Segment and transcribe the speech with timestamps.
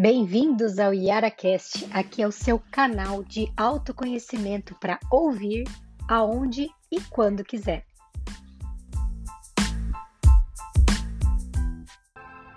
[0.00, 1.86] Bem-vindos ao YaraCast.
[1.90, 5.64] Aqui é o seu canal de autoconhecimento para ouvir
[6.08, 7.84] aonde e quando quiser.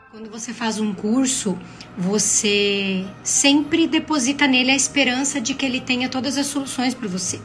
[0.10, 1.60] Quando você faz um curso,
[1.98, 7.42] você sempre deposita nele a esperança de que ele tenha todas as soluções para você.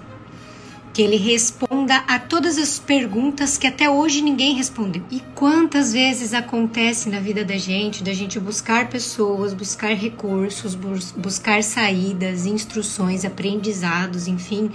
[0.98, 5.00] Que ele responda a todas as perguntas que até hoje ninguém respondeu.
[5.12, 11.12] E quantas vezes acontece na vida da gente, da gente buscar pessoas, buscar recursos, bus
[11.12, 14.72] buscar saídas, instruções, aprendizados, enfim,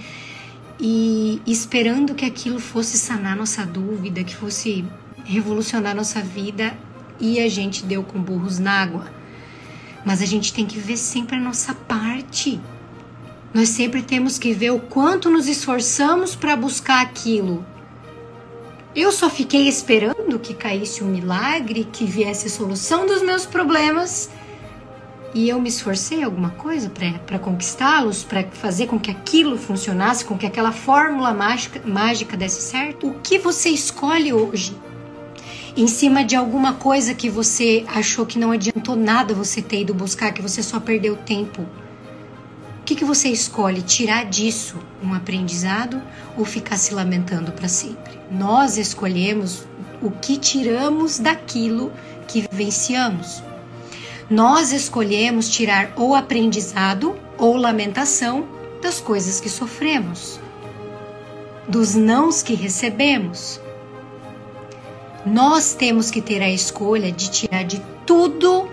[0.80, 4.82] e esperando que aquilo fosse sanar nossa dúvida, que fosse
[5.26, 6.74] revolucionar nossa vida
[7.20, 9.12] e a gente deu com burros na água.
[10.06, 12.58] Mas a gente tem que ver sempre a nossa parte.
[13.54, 17.64] Nós sempre temos que ver o quanto nos esforçamos para buscar aquilo.
[18.96, 24.28] Eu só fiquei esperando que caísse um milagre, que viesse a solução dos meus problemas.
[25.32, 26.90] E eu me esforcei alguma coisa
[27.24, 32.60] para conquistá-los, para fazer com que aquilo funcionasse, com que aquela fórmula mágica, mágica desse
[32.60, 33.06] certo.
[33.06, 34.76] O que você escolhe hoje?
[35.76, 39.92] em cima de alguma coisa que você achou que não adiantou nada você ter ido
[39.92, 41.66] buscar, que você só perdeu tempo.
[42.84, 43.80] O que, que você escolhe?
[43.80, 46.02] Tirar disso um aprendizado
[46.36, 48.12] ou ficar se lamentando para sempre?
[48.30, 49.66] Nós escolhemos
[50.02, 51.90] o que tiramos daquilo
[52.28, 53.42] que vivenciamos.
[54.28, 58.46] Nós escolhemos tirar ou aprendizado ou lamentação
[58.82, 60.38] das coisas que sofremos,
[61.66, 63.62] dos nãos que recebemos,
[65.24, 68.68] nós temos que ter a escolha de tirar de tudo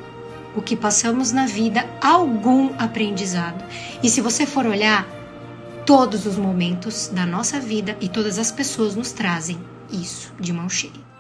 [0.56, 3.64] o que passamos na vida algum aprendizado.
[4.04, 5.08] E se você for olhar,
[5.86, 9.60] todos os momentos da nossa vida e todas as pessoas nos trazem
[9.92, 11.12] isso de mão cheia.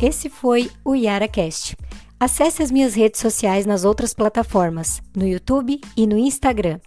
[0.00, 1.76] Esse foi o YaraCast.
[2.18, 6.80] Acesse as minhas redes sociais nas outras plataformas, no YouTube e no Instagram.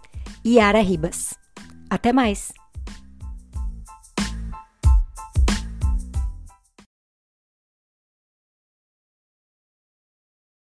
[0.46, 1.34] Yara Ribas.
[1.90, 2.65] Até mais!